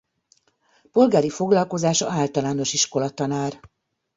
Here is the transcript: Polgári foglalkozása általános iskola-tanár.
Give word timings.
Polgári 0.91 1.29
foglalkozása 1.29 2.09
általános 2.09 2.73
iskola-tanár. 2.73 3.59